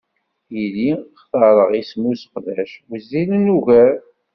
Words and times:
Tili 0.47 0.87
xtareɣ 1.21 1.69
isem 1.81 2.03
useqdac 2.11 2.71
wezzilen 2.89 3.53
ugar. 3.57 3.93